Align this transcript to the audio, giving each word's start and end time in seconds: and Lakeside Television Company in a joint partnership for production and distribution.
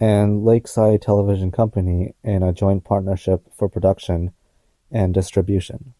and 0.00 0.44
Lakeside 0.44 1.00
Television 1.00 1.50
Company 1.50 2.14
in 2.22 2.42
a 2.42 2.52
joint 2.52 2.84
partnership 2.84 3.50
for 3.54 3.70
production 3.70 4.34
and 4.90 5.14
distribution. 5.14 5.94